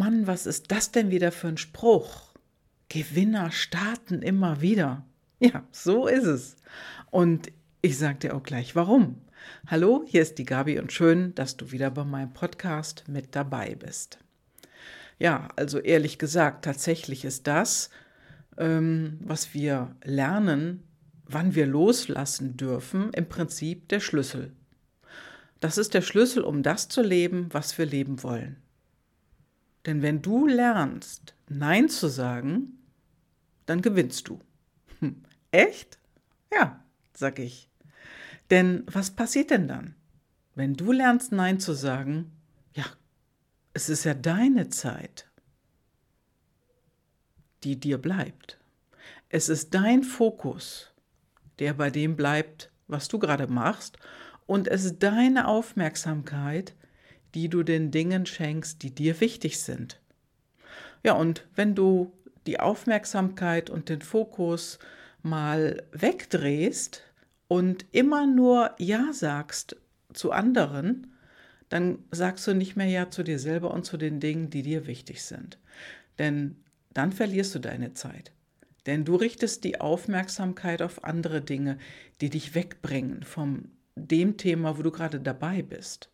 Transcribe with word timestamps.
Mann, 0.00 0.26
was 0.26 0.46
ist 0.46 0.72
das 0.72 0.92
denn 0.92 1.10
wieder 1.10 1.30
für 1.30 1.48
ein 1.48 1.58
Spruch? 1.58 2.32
Gewinner 2.88 3.50
starten 3.50 4.22
immer 4.22 4.62
wieder. 4.62 5.04
Ja, 5.40 5.62
so 5.72 6.06
ist 6.06 6.24
es. 6.24 6.56
Und 7.10 7.52
ich 7.82 7.98
sage 7.98 8.20
dir 8.20 8.34
auch 8.34 8.42
gleich 8.42 8.74
warum. 8.74 9.20
Hallo, 9.66 10.02
hier 10.06 10.22
ist 10.22 10.38
die 10.38 10.46
Gabi 10.46 10.78
und 10.78 10.90
schön, 10.90 11.34
dass 11.34 11.58
du 11.58 11.70
wieder 11.70 11.90
bei 11.90 12.04
meinem 12.04 12.32
Podcast 12.32 13.04
mit 13.08 13.36
dabei 13.36 13.74
bist. 13.74 14.18
Ja, 15.18 15.48
also 15.56 15.78
ehrlich 15.78 16.18
gesagt, 16.18 16.64
tatsächlich 16.64 17.26
ist 17.26 17.46
das, 17.46 17.90
ähm, 18.56 19.18
was 19.20 19.52
wir 19.52 19.94
lernen, 20.02 20.82
wann 21.26 21.54
wir 21.54 21.66
loslassen 21.66 22.56
dürfen, 22.56 23.12
im 23.12 23.28
Prinzip 23.28 23.90
der 23.90 24.00
Schlüssel. 24.00 24.54
Das 25.60 25.76
ist 25.76 25.92
der 25.92 26.00
Schlüssel, 26.00 26.42
um 26.42 26.62
das 26.62 26.88
zu 26.88 27.02
leben, 27.02 27.48
was 27.50 27.76
wir 27.76 27.84
leben 27.84 28.22
wollen. 28.22 28.56
Denn 29.90 30.02
wenn 30.02 30.22
du 30.22 30.46
lernst, 30.46 31.34
Nein 31.48 31.88
zu 31.88 32.06
sagen, 32.06 32.78
dann 33.66 33.82
gewinnst 33.82 34.28
du. 34.28 34.38
Hm, 35.00 35.24
echt? 35.50 35.98
Ja, 36.52 36.84
sag 37.12 37.40
ich. 37.40 37.68
Denn 38.50 38.84
was 38.86 39.10
passiert 39.10 39.50
denn 39.50 39.66
dann? 39.66 39.96
Wenn 40.54 40.74
du 40.74 40.92
lernst, 40.92 41.32
Nein 41.32 41.58
zu 41.58 41.72
sagen, 41.72 42.30
ja, 42.72 42.84
es 43.72 43.88
ist 43.88 44.04
ja 44.04 44.14
deine 44.14 44.68
Zeit, 44.68 45.28
die 47.64 47.80
dir 47.80 47.98
bleibt. 47.98 48.60
Es 49.28 49.48
ist 49.48 49.74
dein 49.74 50.04
Fokus, 50.04 50.92
der 51.58 51.74
bei 51.74 51.90
dem 51.90 52.14
bleibt, 52.14 52.70
was 52.86 53.08
du 53.08 53.18
gerade 53.18 53.48
machst. 53.48 53.98
Und 54.46 54.68
es 54.68 54.84
ist 54.84 55.02
deine 55.02 55.48
Aufmerksamkeit, 55.48 56.76
die 57.34 57.48
du 57.48 57.62
den 57.62 57.90
Dingen 57.90 58.26
schenkst, 58.26 58.82
die 58.82 58.94
dir 58.94 59.20
wichtig 59.20 59.60
sind. 59.60 60.00
Ja, 61.02 61.14
und 61.14 61.46
wenn 61.54 61.74
du 61.74 62.12
die 62.46 62.60
Aufmerksamkeit 62.60 63.70
und 63.70 63.88
den 63.88 64.02
Fokus 64.02 64.78
mal 65.22 65.82
wegdrehst 65.92 67.02
und 67.48 67.86
immer 67.92 68.26
nur 68.26 68.74
Ja 68.78 69.12
sagst 69.12 69.76
zu 70.12 70.32
anderen, 70.32 71.14
dann 71.68 72.00
sagst 72.10 72.46
du 72.46 72.54
nicht 72.54 72.76
mehr 72.76 72.88
Ja 72.88 73.10
zu 73.10 73.22
dir 73.22 73.38
selber 73.38 73.72
und 73.72 73.84
zu 73.84 73.96
den 73.96 74.20
Dingen, 74.20 74.50
die 74.50 74.62
dir 74.62 74.86
wichtig 74.86 75.22
sind. 75.22 75.58
Denn 76.18 76.56
dann 76.92 77.12
verlierst 77.12 77.54
du 77.54 77.60
deine 77.60 77.94
Zeit. 77.94 78.32
Denn 78.86 79.04
du 79.04 79.14
richtest 79.14 79.64
die 79.64 79.80
Aufmerksamkeit 79.80 80.82
auf 80.82 81.04
andere 81.04 81.40
Dinge, 81.42 81.78
die 82.20 82.30
dich 82.30 82.54
wegbringen 82.54 83.22
vom 83.22 83.70
dem 83.94 84.36
Thema, 84.36 84.78
wo 84.78 84.82
du 84.82 84.90
gerade 84.90 85.20
dabei 85.20 85.62
bist. 85.62 86.10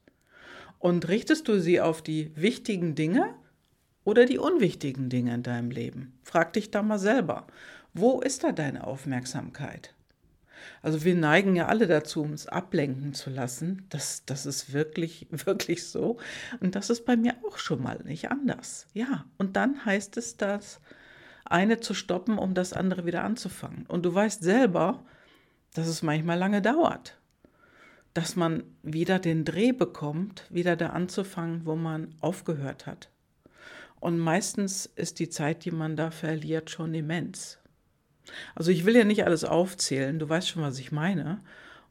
Und 0.79 1.09
richtest 1.09 1.49
du 1.49 1.61
sie 1.61 1.81
auf 1.81 2.03
die 2.03 2.31
wichtigen 2.37 2.95
Dinge 2.95 3.35
oder 4.05 4.27
die 4.27 4.39
unwichtigen 4.39 5.09
Dinge 5.09 5.35
in 5.35 5.43
deinem 5.43 5.71
Leben? 5.71 6.19
Frag 6.23 6.53
dich 6.53 6.71
da 6.71 6.83
mal 6.83 6.99
selber. 6.99 7.47
Wo 7.95 8.21
ist 8.21 8.45
da 8.45 8.53
deine 8.53 8.87
Aufmerksamkeit? 8.87 9.95
Also 10.83 11.05
wir 11.05 11.15
neigen 11.15 11.57
ja 11.57 11.67
alle 11.67 11.87
dazu, 11.87 12.23
uns 12.23 12.47
ablenken 12.47 13.15
zu 13.15 13.31
lassen. 13.31 13.87
Das, 13.89 14.25
das 14.27 14.47
ist 14.47 14.73
wirklich, 14.73 15.27
wirklich 15.31 15.87
so. 15.87 16.19
Und 16.61 16.75
das 16.75 16.91
ist 16.91 17.05
bei 17.05 17.17
mir 17.17 17.35
auch 17.47 17.59
schon 17.59 17.83
mal 17.83 17.99
nicht 18.05 18.31
anders. 18.31 18.87
Ja, 18.93 19.25
und 19.39 19.57
dann 19.57 19.85
heißt 19.85 20.17
es, 20.17 20.37
das 20.37 20.81
eine 21.45 21.81
zu 21.81 21.95
stoppen, 21.95 22.39
um 22.39 22.55
das 22.55 22.73
andere 22.73 23.07
wieder 23.07 23.25
anzufangen. 23.25 23.87
Und 23.87 24.05
du 24.05 24.13
weißt 24.13 24.43
selber, 24.43 25.05
dass 25.75 25.87
es 25.87 26.03
manchmal 26.03 26.39
lange 26.39 26.61
dauert 26.61 27.19
dass 28.17 28.35
man 28.35 28.65
wieder 28.83 29.19
den 29.19 29.45
Dreh 29.45 29.73
bekommt, 29.73 30.47
wieder 30.49 30.75
da 30.75 30.89
anzufangen, 30.89 31.67
wo 31.67 31.77
man 31.77 32.15
aufgehört 32.21 32.87
hat. 32.87 33.11
Und 34.01 34.19
meistens 34.19 34.87
ist 34.87 35.19
die 35.19 35.29
Zeit, 35.29 35.67
die 35.67 35.71
man 35.71 35.97
da 35.97 36.11
verliert, 36.11 36.71
schon 36.71 36.95
immens. 36.95 37.59
Also 38.55 38.71
ich 38.71 38.87
will 38.87 38.97
ja 38.97 39.05
nicht 39.05 39.25
alles 39.27 39.45
aufzählen, 39.45 40.19
du 40.19 40.27
weißt 40.27 40.49
schon, 40.49 40.63
was 40.63 40.79
ich 40.79 40.93
meine. 40.93 41.43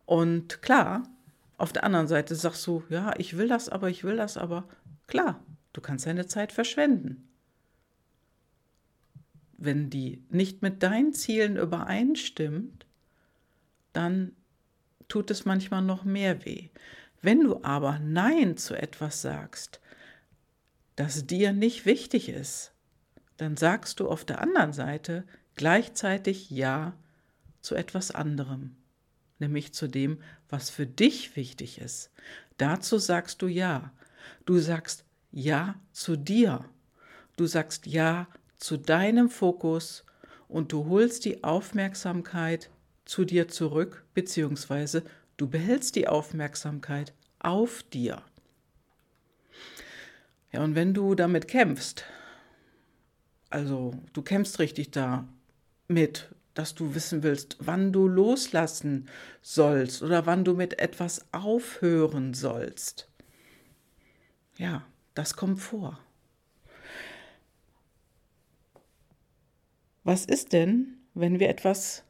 Und 0.07 0.63
klar, 0.63 1.03
auf 1.57 1.71
der 1.71 1.83
anderen 1.83 2.07
Seite 2.07 2.33
sagst 2.33 2.65
du, 2.65 2.83
ja, 2.89 3.13
ich 3.19 3.37
will 3.37 3.47
das 3.47 3.69
aber, 3.69 3.91
ich 3.91 4.03
will 4.03 4.17
das 4.17 4.35
aber. 4.35 4.67
Klar, 5.05 5.43
du 5.73 5.81
kannst 5.81 6.07
deine 6.07 6.25
Zeit 6.25 6.51
verschwenden. 6.51 7.27
Wenn 9.57 9.91
die 9.91 10.23
nicht 10.29 10.63
mit 10.63 10.81
deinen 10.81 11.13
Zielen 11.13 11.55
übereinstimmt, 11.55 12.87
dann 13.93 14.31
tut 15.07 15.31
es 15.31 15.45
manchmal 15.45 15.81
noch 15.81 16.03
mehr 16.03 16.45
weh. 16.45 16.69
Wenn 17.21 17.43
du 17.43 17.63
aber 17.63 17.99
Nein 17.99 18.57
zu 18.57 18.75
etwas 18.75 19.21
sagst, 19.21 19.79
das 20.95 21.25
dir 21.25 21.53
nicht 21.53 21.85
wichtig 21.85 22.29
ist, 22.29 22.71
dann 23.37 23.57
sagst 23.57 23.99
du 23.99 24.09
auf 24.09 24.25
der 24.25 24.41
anderen 24.41 24.73
Seite 24.73 25.25
gleichzeitig 25.55 26.49
Ja 26.49 26.93
zu 27.61 27.75
etwas 27.75 28.11
anderem, 28.11 28.75
nämlich 29.39 29.73
zu 29.73 29.87
dem, 29.87 30.21
was 30.49 30.69
für 30.69 30.85
dich 30.85 31.35
wichtig 31.35 31.79
ist. 31.79 32.11
Dazu 32.57 32.97
sagst 32.97 33.41
du 33.41 33.47
Ja. 33.47 33.91
Du 34.45 34.59
sagst 34.59 35.03
Ja 35.31 35.75
zu 35.91 36.15
dir. 36.15 36.63
Du 37.35 37.45
sagst 37.47 37.87
Ja 37.87 38.27
zu 38.57 38.77
deinem 38.77 39.29
Fokus 39.29 40.05
und 40.47 40.71
du 40.71 40.85
holst 40.85 41.25
die 41.25 41.43
Aufmerksamkeit 41.43 42.69
zu 43.05 43.23
dir 43.25 43.47
zurück, 43.47 44.03
beziehungsweise 44.13 45.03
du 45.37 45.47
behältst 45.47 45.95
die 45.95 46.07
Aufmerksamkeit 46.07 47.13
auf 47.39 47.83
dir. 47.83 48.23
Ja, 50.51 50.63
und 50.63 50.75
wenn 50.75 50.93
du 50.93 51.15
damit 51.15 51.47
kämpfst, 51.47 52.05
also 53.49 53.93
du 54.13 54.21
kämpfst 54.21 54.59
richtig 54.59 54.91
damit, 54.91 56.29
dass 56.53 56.73
du 56.73 56.95
wissen 56.95 57.21
willst, 57.23 57.57
wann 57.59 57.91
du 57.91 58.07
loslassen 58.07 59.09
sollst 59.41 60.01
oder 60.01 60.25
wann 60.25 60.45
du 60.45 60.53
mit 60.53 60.79
etwas 60.79 61.25
aufhören 61.33 62.33
sollst. 62.33 63.09
Ja, 64.57 64.85
das 65.13 65.35
kommt 65.35 65.59
vor. 65.59 65.99
Was 70.05 70.23
ist 70.25 70.53
denn, 70.53 70.97
wenn 71.13 71.39
wir 71.39 71.49
etwas 71.49 72.04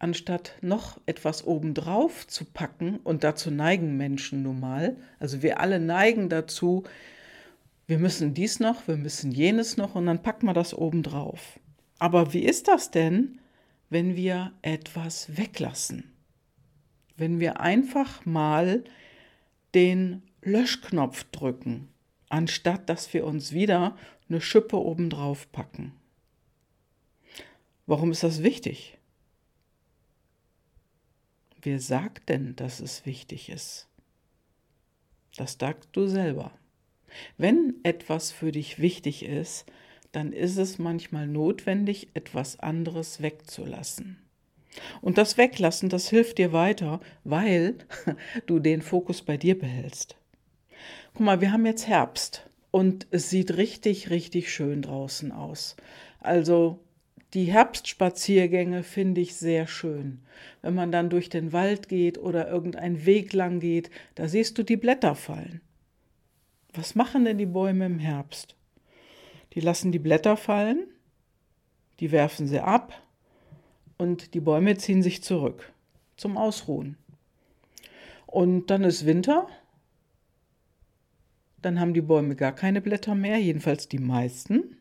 anstatt 0.00 0.56
noch 0.62 0.98
etwas 1.06 1.46
obendrauf 1.46 2.26
zu 2.26 2.44
packen, 2.44 2.96
und 3.04 3.22
dazu 3.22 3.50
neigen 3.50 3.96
Menschen 3.96 4.42
nun 4.42 4.58
mal, 4.58 4.96
also 5.20 5.42
wir 5.42 5.60
alle 5.60 5.78
neigen 5.78 6.28
dazu, 6.28 6.82
wir 7.86 7.98
müssen 7.98 8.34
dies 8.34 8.60
noch, 8.60 8.88
wir 8.88 8.96
müssen 8.96 9.30
jenes 9.30 9.76
noch, 9.76 9.94
und 9.94 10.06
dann 10.06 10.22
packen 10.22 10.46
wir 10.46 10.54
das 10.54 10.74
obendrauf. 10.74 11.60
Aber 11.98 12.32
wie 12.32 12.44
ist 12.44 12.66
das 12.66 12.90
denn, 12.90 13.40
wenn 13.90 14.16
wir 14.16 14.52
etwas 14.62 15.36
weglassen? 15.36 16.10
Wenn 17.16 17.38
wir 17.38 17.60
einfach 17.60 18.24
mal 18.24 18.84
den 19.74 20.22
Löschknopf 20.42 21.24
drücken, 21.24 21.88
anstatt 22.30 22.88
dass 22.88 23.12
wir 23.12 23.26
uns 23.26 23.52
wieder 23.52 23.96
eine 24.28 24.40
Schippe 24.40 24.76
obendrauf 24.76 25.52
packen. 25.52 25.92
Warum 27.86 28.12
ist 28.12 28.22
das 28.22 28.42
wichtig? 28.42 28.96
Wer 31.62 31.78
sagt 31.78 32.28
denn, 32.28 32.56
dass 32.56 32.80
es 32.80 33.04
wichtig 33.04 33.50
ist? 33.50 33.88
Das 35.36 35.56
sagst 35.60 35.90
du 35.92 36.06
selber. 36.06 36.52
Wenn 37.36 37.74
etwas 37.82 38.32
für 38.32 38.52
dich 38.52 38.78
wichtig 38.78 39.24
ist, 39.24 39.66
dann 40.12 40.32
ist 40.32 40.56
es 40.56 40.78
manchmal 40.78 41.26
notwendig, 41.26 42.08
etwas 42.14 42.58
anderes 42.60 43.20
wegzulassen. 43.20 44.18
Und 45.00 45.18
das 45.18 45.36
Weglassen, 45.36 45.88
das 45.88 46.08
hilft 46.08 46.38
dir 46.38 46.52
weiter, 46.52 47.00
weil 47.24 47.76
du 48.46 48.58
den 48.58 48.82
Fokus 48.82 49.22
bei 49.22 49.36
dir 49.36 49.58
behältst. 49.58 50.16
Guck 51.12 51.22
mal, 51.22 51.40
wir 51.40 51.52
haben 51.52 51.66
jetzt 51.66 51.86
Herbst 51.86 52.48
und 52.70 53.06
es 53.10 53.30
sieht 53.30 53.56
richtig, 53.56 54.10
richtig 54.10 54.52
schön 54.52 54.82
draußen 54.82 55.32
aus. 55.32 55.76
Also 56.20 56.78
die 57.34 57.44
Herbstspaziergänge 57.44 58.82
finde 58.82 59.20
ich 59.20 59.36
sehr 59.36 59.66
schön. 59.66 60.20
Wenn 60.62 60.74
man 60.74 60.90
dann 60.90 61.10
durch 61.10 61.28
den 61.28 61.52
Wald 61.52 61.88
geht 61.88 62.18
oder 62.18 62.48
irgendeinen 62.48 63.06
Weg 63.06 63.32
lang 63.32 63.60
geht, 63.60 63.90
da 64.16 64.26
siehst 64.26 64.58
du 64.58 64.64
die 64.64 64.76
Blätter 64.76 65.14
fallen. 65.14 65.60
Was 66.72 66.94
machen 66.94 67.24
denn 67.24 67.38
die 67.38 67.46
Bäume 67.46 67.86
im 67.86 67.98
Herbst? 67.98 68.56
Die 69.54 69.60
lassen 69.60 69.92
die 69.92 69.98
Blätter 69.98 70.36
fallen, 70.36 70.86
die 72.00 72.12
werfen 72.12 72.46
sie 72.46 72.60
ab 72.60 73.00
und 73.98 74.34
die 74.34 74.40
Bäume 74.40 74.76
ziehen 74.76 75.02
sich 75.02 75.22
zurück 75.22 75.72
zum 76.16 76.36
Ausruhen. 76.36 76.96
Und 78.26 78.70
dann 78.70 78.84
ist 78.84 79.06
Winter, 79.06 79.48
dann 81.62 81.80
haben 81.80 81.94
die 81.94 82.00
Bäume 82.00 82.36
gar 82.36 82.52
keine 82.52 82.80
Blätter 82.80 83.14
mehr, 83.14 83.38
jedenfalls 83.38 83.88
die 83.88 83.98
meisten. 83.98 84.76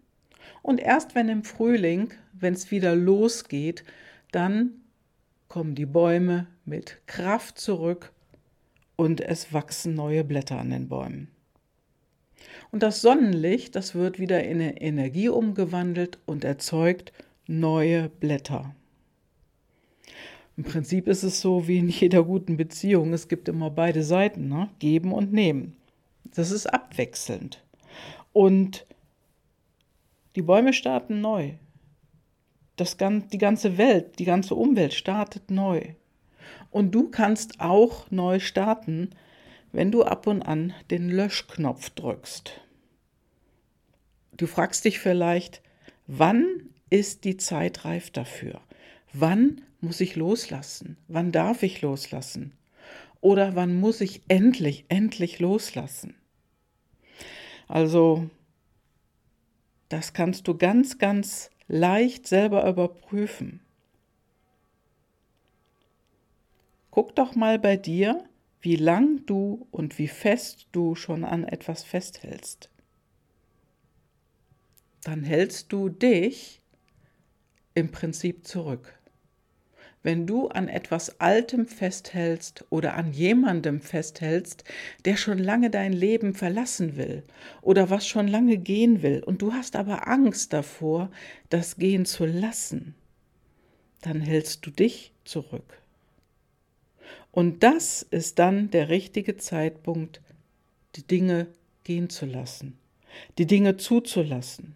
Und 0.61 0.79
erst 0.79 1.15
wenn 1.15 1.29
im 1.29 1.43
Frühling, 1.43 2.13
wenn 2.33 2.53
es 2.53 2.71
wieder 2.71 2.95
losgeht, 2.95 3.83
dann 4.31 4.71
kommen 5.47 5.75
die 5.75 5.85
Bäume 5.85 6.47
mit 6.65 6.97
Kraft 7.07 7.59
zurück 7.59 8.11
und 8.95 9.21
es 9.21 9.53
wachsen 9.53 9.95
neue 9.95 10.23
Blätter 10.23 10.59
an 10.59 10.69
den 10.69 10.89
Bäumen. 10.89 11.29
Und 12.71 12.83
das 12.83 13.01
Sonnenlicht, 13.01 13.75
das 13.75 13.95
wird 13.95 14.19
wieder 14.19 14.43
in 14.43 14.61
Energie 14.61 15.29
umgewandelt 15.29 16.19
und 16.25 16.43
erzeugt 16.43 17.11
neue 17.47 18.09
Blätter. 18.09 18.75
Im 20.55 20.65
Prinzip 20.65 21.07
ist 21.07 21.23
es 21.23 21.41
so 21.41 21.67
wie 21.67 21.79
in 21.79 21.87
jeder 21.89 22.23
guten 22.23 22.57
Beziehung. 22.57 23.13
Es 23.13 23.27
gibt 23.27 23.47
immer 23.47 23.69
beide 23.69 24.03
Seiten, 24.03 24.49
ne? 24.49 24.69
geben 24.79 25.13
und 25.13 25.31
nehmen. 25.31 25.77
Das 26.35 26.51
ist 26.51 26.67
abwechselnd. 26.67 27.63
Und 28.33 28.85
die 30.39 30.43
Bäume 30.43 30.71
starten 30.71 31.19
neu. 31.19 31.55
Das, 32.77 32.95
die 32.95 33.37
ganze 33.37 33.77
Welt, 33.77 34.19
die 34.19 34.23
ganze 34.23 34.55
Umwelt 34.55 34.93
startet 34.93 35.51
neu. 35.51 35.95
Und 36.71 36.95
du 36.95 37.09
kannst 37.09 37.59
auch 37.59 38.09
neu 38.09 38.39
starten, 38.39 39.09
wenn 39.73 39.91
du 39.91 40.03
ab 40.03 40.27
und 40.27 40.41
an 40.41 40.73
den 40.91 41.09
Löschknopf 41.09 41.89
drückst. 41.89 42.61
Du 44.37 44.47
fragst 44.47 44.85
dich 44.85 44.99
vielleicht, 44.99 45.61
wann 46.07 46.69
ist 46.89 47.25
die 47.25 47.35
Zeit 47.35 47.83
reif 47.83 48.09
dafür? 48.09 48.61
Wann 49.11 49.59
muss 49.81 49.99
ich 49.99 50.15
loslassen? 50.15 50.95
Wann 51.09 51.33
darf 51.33 51.63
ich 51.63 51.81
loslassen? 51.81 52.53
Oder 53.19 53.57
wann 53.57 53.77
muss 53.77 53.99
ich 53.99 54.21
endlich, 54.29 54.85
endlich 54.87 55.39
loslassen? 55.39 56.15
Also, 57.67 58.29
das 59.89 60.13
kannst 60.13 60.47
du 60.47 60.57
ganz, 60.57 60.97
ganz 60.97 61.49
leicht 61.67 62.27
selber 62.27 62.67
überprüfen. 62.67 63.61
Guck 66.91 67.15
doch 67.15 67.35
mal 67.35 67.59
bei 67.59 67.77
dir, 67.77 68.23
wie 68.61 68.75
lang 68.75 69.25
du 69.25 69.67
und 69.71 69.97
wie 69.97 70.07
fest 70.07 70.67
du 70.71 70.95
schon 70.95 71.23
an 71.23 71.43
etwas 71.43 71.83
festhältst. 71.83 72.69
Dann 75.03 75.23
hältst 75.23 75.71
du 75.71 75.89
dich 75.89 76.61
im 77.73 77.91
Prinzip 77.91 78.45
zurück. 78.45 78.98
Wenn 80.01 80.25
du 80.25 80.47
an 80.47 80.69
etwas 80.69 81.19
Altem 81.19 81.67
festhältst 81.67 82.65
oder 82.69 82.95
an 82.95 83.11
jemandem 83.11 83.81
festhältst, 83.81 84.63
der 85.03 85.17
schon 85.17 85.37
lange 85.39 85.69
dein 85.69 85.91
Leben 85.91 86.33
verlassen 86.33 86.95
will 86.95 87.23
oder 87.61 87.89
was 87.89 88.07
schon 88.07 88.27
lange 88.27 88.57
gehen 88.57 89.01
will 89.01 89.21
und 89.21 89.41
du 89.41 89.51
hast 89.51 89.75
aber 89.75 90.07
Angst 90.07 90.53
davor, 90.53 91.11
das 91.49 91.75
gehen 91.75 92.05
zu 92.05 92.25
lassen, 92.25 92.95
dann 94.01 94.21
hältst 94.21 94.65
du 94.65 94.71
dich 94.71 95.11
zurück. 95.25 95.81
Und 97.31 97.63
das 97.63 98.01
ist 98.01 98.39
dann 98.39 98.71
der 98.71 98.87
richtige 98.87 99.35
Zeitpunkt, 99.35 100.21
die 100.95 101.05
Dinge 101.05 101.47
gehen 101.83 102.09
zu 102.09 102.25
lassen, 102.25 102.77
die 103.37 103.45
Dinge 103.45 103.75
zuzulassen 103.75 104.75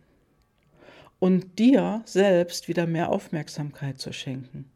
und 1.19 1.58
dir 1.60 2.02
selbst 2.06 2.68
wieder 2.68 2.86
mehr 2.86 3.10
Aufmerksamkeit 3.10 4.00
zu 4.00 4.12
schenken. 4.12 4.69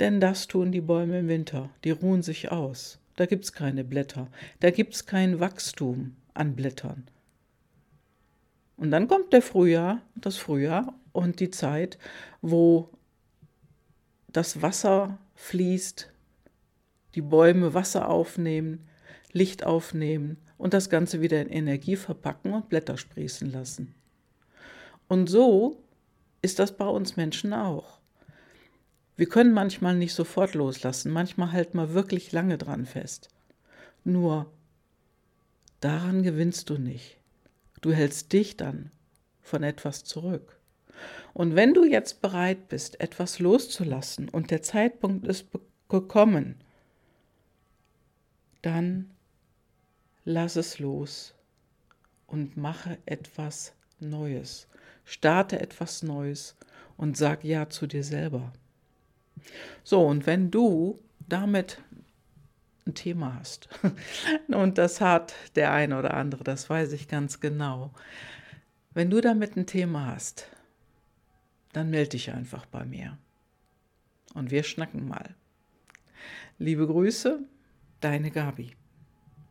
Denn 0.00 0.18
das 0.18 0.48
tun 0.48 0.72
die 0.72 0.80
Bäume 0.80 1.20
im 1.20 1.28
Winter, 1.28 1.68
die 1.84 1.90
ruhen 1.90 2.22
sich 2.22 2.50
aus. 2.50 2.98
Da 3.16 3.26
gibt 3.26 3.44
es 3.44 3.52
keine 3.52 3.84
Blätter, 3.84 4.28
da 4.60 4.70
gibt 4.70 4.94
es 4.94 5.04
kein 5.04 5.40
Wachstum 5.40 6.16
an 6.32 6.56
Blättern. 6.56 7.06
Und 8.78 8.90
dann 8.92 9.08
kommt 9.08 9.34
der 9.34 9.42
Frühjahr, 9.42 10.00
das 10.14 10.38
Frühjahr 10.38 10.94
und 11.12 11.38
die 11.38 11.50
Zeit, 11.50 11.98
wo 12.40 12.88
das 14.28 14.62
Wasser 14.62 15.18
fließt, 15.34 16.10
die 17.14 17.20
Bäume 17.20 17.74
Wasser 17.74 18.08
aufnehmen, 18.08 18.88
Licht 19.32 19.64
aufnehmen 19.64 20.38
und 20.56 20.72
das 20.72 20.88
Ganze 20.88 21.20
wieder 21.20 21.42
in 21.42 21.50
Energie 21.50 21.96
verpacken 21.96 22.54
und 22.54 22.70
Blätter 22.70 22.96
sprießen 22.96 23.52
lassen. 23.52 23.94
Und 25.08 25.28
so 25.28 25.82
ist 26.40 26.58
das 26.58 26.74
bei 26.74 26.86
uns 26.86 27.16
Menschen 27.16 27.52
auch. 27.52 27.99
Wir 29.20 29.28
können 29.28 29.52
manchmal 29.52 29.96
nicht 29.96 30.14
sofort 30.14 30.54
loslassen, 30.54 31.12
manchmal 31.12 31.52
halten 31.52 31.76
wir 31.76 31.92
wirklich 31.92 32.32
lange 32.32 32.56
dran 32.56 32.86
fest. 32.86 33.28
Nur 34.02 34.50
daran 35.80 36.22
gewinnst 36.22 36.70
du 36.70 36.78
nicht. 36.78 37.18
Du 37.82 37.92
hältst 37.92 38.32
dich 38.32 38.56
dann 38.56 38.90
von 39.42 39.62
etwas 39.62 40.04
zurück. 40.04 40.58
Und 41.34 41.54
wenn 41.54 41.74
du 41.74 41.84
jetzt 41.84 42.22
bereit 42.22 42.68
bist, 42.68 42.98
etwas 42.98 43.40
loszulassen 43.40 44.30
und 44.30 44.50
der 44.50 44.62
Zeitpunkt 44.62 45.26
ist 45.26 45.48
gekommen, 45.90 46.54
dann 48.62 49.10
lass 50.24 50.56
es 50.56 50.78
los 50.78 51.34
und 52.26 52.56
mache 52.56 52.96
etwas 53.04 53.74
Neues. 53.98 54.66
Starte 55.04 55.60
etwas 55.60 56.02
Neues 56.02 56.56
und 56.96 57.18
sag 57.18 57.44
Ja 57.44 57.68
zu 57.68 57.86
dir 57.86 58.02
selber. 58.02 58.54
So, 59.84 60.06
und 60.06 60.26
wenn 60.26 60.50
du 60.50 61.00
damit 61.28 61.82
ein 62.86 62.94
Thema 62.94 63.36
hast, 63.38 63.68
und 64.48 64.78
das 64.78 65.00
hat 65.00 65.34
der 65.54 65.72
eine 65.72 65.98
oder 65.98 66.14
andere, 66.14 66.44
das 66.44 66.68
weiß 66.68 66.92
ich 66.92 67.08
ganz 67.08 67.40
genau, 67.40 67.92
wenn 68.92 69.10
du 69.10 69.20
damit 69.20 69.56
ein 69.56 69.66
Thema 69.66 70.06
hast, 70.06 70.48
dann 71.72 71.90
melde 71.90 72.10
dich 72.10 72.32
einfach 72.32 72.66
bei 72.66 72.84
mir. 72.84 73.18
Und 74.34 74.50
wir 74.50 74.62
schnacken 74.62 75.06
mal. 75.06 75.34
Liebe 76.58 76.86
Grüße, 76.86 77.40
Deine 78.00 78.30
Gabi. 78.30 78.79